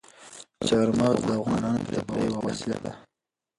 [0.67, 2.91] چار مغز د افغانانو د تفریح یوه وسیله ده.